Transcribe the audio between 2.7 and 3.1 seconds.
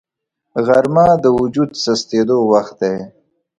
دی